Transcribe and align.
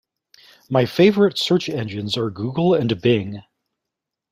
My 0.67 0.87
favourite 0.87 1.37
search 1.37 1.69
engines 1.69 2.17
are 2.17 2.31
Google 2.31 2.73
and 2.73 2.99
Bing. 2.99 3.43